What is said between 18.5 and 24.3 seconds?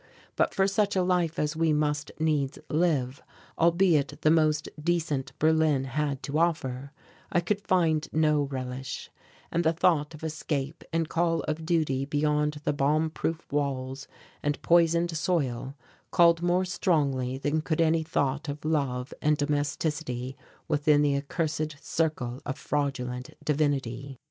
love and domesticity within the accursed circle of fraudulent divinity.